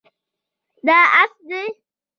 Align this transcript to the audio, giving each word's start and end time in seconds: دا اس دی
دا 0.87 0.99
اس 1.21 1.31
دی 1.47 1.63